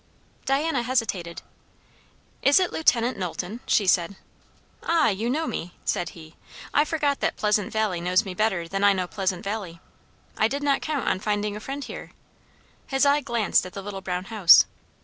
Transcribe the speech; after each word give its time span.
Diana 0.45 0.81
hesitated. 0.81 1.43
"Is 2.41 2.59
it 2.59 2.73
Lieut. 2.73 2.91
Knowlton?" 3.17 3.59
she 3.67 3.85
said. 3.85 4.15
"Ah, 4.81 5.09
you 5.09 5.29
know 5.29 5.45
me?" 5.45 5.75
said 5.85 6.09
he. 6.17 6.35
"I 6.73 6.83
forgot 6.85 7.19
that 7.19 7.35
Pleasant 7.35 7.71
Valley 7.71 8.01
knows 8.01 8.25
me 8.25 8.33
better 8.33 8.67
than 8.67 8.83
I 8.83 8.93
know 8.93 9.05
Pleasant 9.05 9.43
Valley. 9.43 9.79
I 10.35 10.47
did 10.47 10.63
not 10.63 10.81
count 10.81 11.07
on 11.07 11.19
finding 11.19 11.55
a 11.55 11.59
friend 11.59 11.83
here." 11.83 12.13
His 12.87 13.05
eye 13.05 13.21
glanced 13.21 13.63
at 13.63 13.73
the 13.73 13.83
little 13.83 14.01
brown 14.01 14.23
house. 14.25 14.65